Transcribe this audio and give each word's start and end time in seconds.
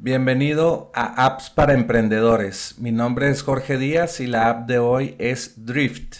Bienvenido 0.00 0.92
a 0.94 1.26
Apps 1.26 1.50
para 1.50 1.74
Emprendedores. 1.74 2.76
Mi 2.78 2.92
nombre 2.92 3.30
es 3.30 3.42
Jorge 3.42 3.78
Díaz 3.78 4.20
y 4.20 4.28
la 4.28 4.48
app 4.48 4.68
de 4.68 4.78
hoy 4.78 5.16
es 5.18 5.66
Drift, 5.66 6.18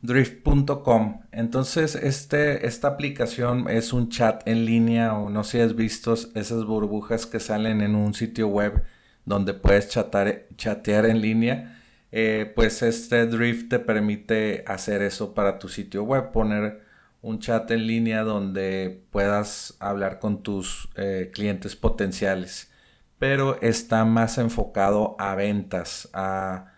drift.com. 0.00 1.22
Entonces, 1.32 1.96
este, 1.96 2.68
esta 2.68 2.86
aplicación 2.86 3.68
es 3.68 3.92
un 3.92 4.10
chat 4.10 4.46
en 4.46 4.64
línea 4.64 5.14
o 5.14 5.28
no 5.28 5.42
sé 5.42 5.58
si 5.58 5.64
has 5.64 5.74
visto 5.74 6.14
esas 6.36 6.64
burbujas 6.66 7.26
que 7.26 7.40
salen 7.40 7.80
en 7.80 7.96
un 7.96 8.14
sitio 8.14 8.46
web 8.46 8.84
donde 9.24 9.54
puedes 9.54 9.88
chatear 9.88 11.06
en 11.06 11.20
línea. 11.20 11.80
Eh, 12.12 12.52
pues 12.54 12.80
este 12.82 13.26
Drift 13.26 13.68
te 13.68 13.80
permite 13.80 14.62
hacer 14.68 15.02
eso 15.02 15.34
para 15.34 15.58
tu 15.58 15.68
sitio 15.68 16.04
web, 16.04 16.30
poner 16.30 16.80
un 17.22 17.40
chat 17.40 17.68
en 17.72 17.88
línea 17.88 18.22
donde 18.22 19.02
puedas 19.10 19.76
hablar 19.80 20.20
con 20.20 20.44
tus 20.44 20.88
eh, 20.94 21.32
clientes 21.34 21.74
potenciales, 21.74 22.70
pero 23.18 23.60
está 23.62 24.04
más 24.04 24.38
enfocado 24.38 25.16
a 25.18 25.34
ventas, 25.34 26.08
a, 26.12 26.72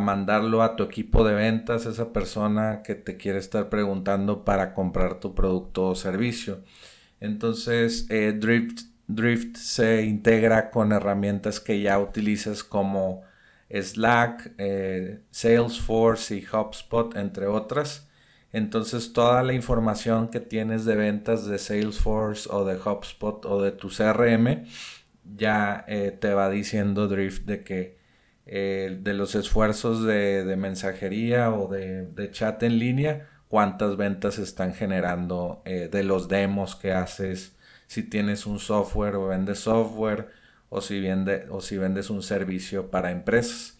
mandarlo 0.00 0.62
a 0.62 0.76
tu 0.76 0.84
equipo 0.84 1.24
de 1.24 1.34
ventas, 1.34 1.86
esa 1.86 2.12
persona 2.12 2.82
que 2.82 2.94
te 2.94 3.16
quiere 3.16 3.38
estar 3.38 3.68
preguntando 3.68 4.44
para 4.44 4.74
comprar 4.74 5.20
tu 5.20 5.34
producto 5.34 5.88
o 5.88 5.94
servicio. 5.94 6.62
Entonces, 7.20 8.06
eh, 8.10 8.32
Drift, 8.38 8.82
Drift 9.08 9.56
se 9.56 10.02
integra 10.04 10.70
con 10.70 10.92
herramientas 10.92 11.60
que 11.60 11.80
ya 11.80 11.98
utilizas 11.98 12.62
como 12.64 13.22
Slack, 13.70 14.54
eh, 14.58 15.20
Salesforce 15.30 16.36
y 16.36 16.44
HubSpot, 16.44 17.16
entre 17.16 17.46
otras. 17.46 18.08
Entonces 18.52 19.12
toda 19.12 19.42
la 19.42 19.52
información 19.52 20.28
que 20.28 20.40
tienes 20.40 20.84
de 20.84 20.96
ventas 20.96 21.46
de 21.46 21.58
Salesforce 21.58 22.48
o 22.52 22.64
de 22.64 22.76
HubSpot 22.76 23.44
o 23.46 23.62
de 23.62 23.70
tu 23.70 23.88
CRM 23.88 24.64
ya 25.24 25.84
eh, 25.88 26.16
te 26.18 26.34
va 26.34 26.50
diciendo 26.50 27.08
Drift 27.08 27.44
de 27.44 27.62
que 27.62 27.98
eh, 28.46 28.98
de 29.00 29.14
los 29.14 29.34
esfuerzos 29.34 30.04
de, 30.04 30.56
mensajería 30.56 31.50
o 31.52 31.68
de, 31.68 32.30
chat 32.32 32.62
en 32.62 32.78
línea, 32.78 33.28
cuántas 33.48 33.96
ventas 33.96 34.38
están 34.38 34.74
generando 34.74 35.62
de 35.64 36.02
los 36.02 36.28
demos 36.28 36.74
que 36.74 36.92
haces, 36.92 37.56
si 37.86 38.02
tienes 38.02 38.46
un 38.46 38.58
software 38.58 39.16
o 39.16 39.28
vendes 39.28 39.60
software, 39.60 40.28
o 40.70 40.80
si, 40.80 41.04
o 41.50 41.60
si 41.60 41.76
vendes 41.76 42.10
un 42.10 42.22
servicio 42.22 42.90
para 42.90 43.10
empresas. 43.10 43.76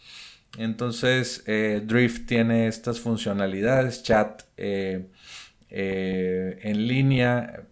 Entonces, 0.58 1.44
eh, 1.46 1.80
Drift 1.84 2.26
tiene 2.26 2.66
estas 2.66 3.00
funcionalidades, 3.00 4.02
chat 4.02 4.42
eh, 4.56 5.06
eh, 5.70 6.58
en 6.62 6.88
línea, 6.88 7.62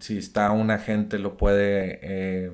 si 0.00 0.18
está 0.18 0.50
un 0.50 0.70
agente 0.70 1.18
lo 1.18 1.36
puede, 1.36 2.50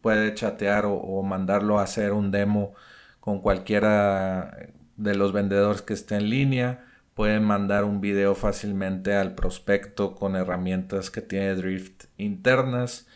puede 0.00 0.34
chatear 0.34 0.84
o, 0.86 1.22
mandarlo 1.22 1.78
a 1.78 1.84
hacer 1.84 2.12
un 2.12 2.30
demo 2.30 2.74
con 3.20 3.40
cualquiera 3.40 4.56
de 4.96 5.14
los 5.14 5.32
vendedores 5.32 5.82
que 5.82 5.94
esté 5.94 6.16
en 6.16 6.30
línea. 6.30 6.84
Pueden 7.14 7.44
mandar 7.44 7.84
un 7.84 8.00
video 8.00 8.34
fácilmente 8.34 9.14
al 9.14 9.34
prospecto 9.34 10.14
con 10.14 10.36
herramientas 10.36 11.10
que 11.10 11.20
tiene 11.20 11.54
Drift 11.54 12.04
internas 12.16 13.06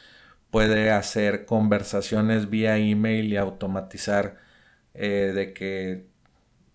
puede 0.56 0.90
hacer 0.90 1.44
conversaciones 1.44 2.48
vía 2.50 2.78
email 2.78 3.32
y 3.32 3.36
automatizar 3.36 4.36
eh, 4.94 5.32
de 5.34 5.52
que 5.52 6.06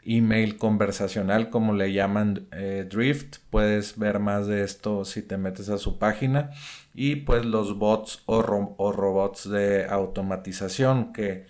email 0.03 0.57
conversacional 0.57 1.49
como 1.49 1.73
le 1.73 1.93
llaman 1.93 2.47
eh, 2.51 2.87
Drift 2.89 3.37
puedes 3.49 3.97
ver 3.97 4.19
más 4.19 4.47
de 4.47 4.63
esto 4.63 5.05
si 5.05 5.21
te 5.21 5.37
metes 5.37 5.69
a 5.69 5.77
su 5.77 5.99
página 5.99 6.51
y 6.93 7.17
pues 7.17 7.45
los 7.45 7.77
bots 7.77 8.23
o, 8.25 8.41
robots 8.41 9.49
de 9.49 9.85
automatización 9.85 11.13
que 11.13 11.45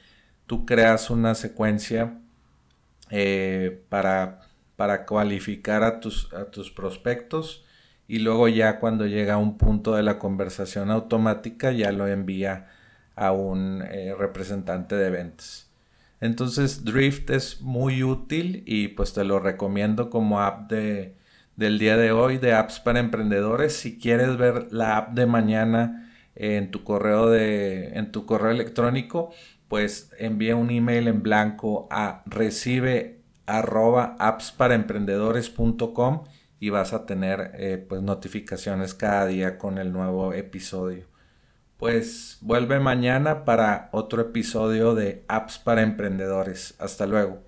tú 0.47 0.65
creas 0.65 1.09
una 1.09 1.33
secuencia 1.35 2.19
eh, 3.09 3.83
para, 3.89 4.41
para 4.75 5.05
cualificar 5.05 5.83
a 5.83 5.99
tus, 5.99 6.33
a 6.33 6.45
tus 6.51 6.71
prospectos 6.71 7.65
y 8.07 8.19
luego 8.19 8.49
ya 8.49 8.79
cuando 8.79 9.07
llega 9.07 9.35
a 9.35 9.37
un 9.37 9.57
punto 9.57 9.95
de 9.95 10.03
la 10.03 10.19
conversación 10.19 10.91
automática 10.91 11.71
ya 11.71 11.93
lo 11.93 12.07
envía 12.07 12.67
a 13.15 13.31
un 13.31 13.81
eh, 13.83 14.13
representante 14.17 14.95
de 14.95 15.09
ventas. 15.09 15.70
Entonces 16.21 16.85
Drift 16.85 17.29
es 17.31 17.61
muy 17.61 18.03
útil 18.03 18.63
y 18.67 18.89
pues 18.89 19.13
te 19.13 19.23
lo 19.25 19.39
recomiendo 19.39 20.09
como 20.11 20.39
app 20.39 20.69
de, 20.71 21.15
del 21.55 21.79
día 21.79 21.97
de 21.97 22.11
hoy 22.11 22.37
de 22.37 22.53
apps 22.53 22.79
para 22.79 22.99
emprendedores. 22.99 23.75
Si 23.75 23.97
quieres 23.99 24.37
ver 24.37 24.71
la 24.71 24.97
app 24.97 25.13
de 25.13 25.25
mañana 25.25 26.11
en 26.35 26.71
tu 26.71 26.83
correo 26.83 27.29
de 27.29 27.97
en 27.97 28.11
tu 28.11 28.25
correo 28.25 28.51
electrónico, 28.51 29.31
pues 29.67 30.11
envía 30.19 30.55
un 30.55 30.69
email 30.69 31.07
en 31.07 31.23
blanco 31.23 31.87
a 31.91 32.21
recibe 32.25 33.21
arroba 33.47 34.15
appsparaemprendedores.com 34.19 36.23
y 36.59 36.69
vas 36.69 36.93
a 36.93 37.05
tener 37.07 37.51
eh, 37.55 37.83
pues 37.89 38.03
notificaciones 38.03 38.93
cada 38.93 39.25
día 39.25 39.57
con 39.57 39.79
el 39.79 39.91
nuevo 39.91 40.33
episodio. 40.33 41.10
Pues 41.81 42.37
vuelve 42.41 42.79
mañana 42.79 43.43
para 43.43 43.89
otro 43.91 44.21
episodio 44.21 44.93
de 44.93 45.25
Apps 45.27 45.57
para 45.57 45.81
Emprendedores. 45.81 46.75
Hasta 46.77 47.07
luego. 47.07 47.39